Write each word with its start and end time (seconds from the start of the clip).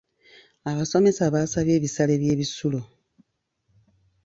Abasomesa 0.71 1.23
baasabye 1.33 1.73
ebisale 1.77 2.13
by'ebisulo. 2.21 2.79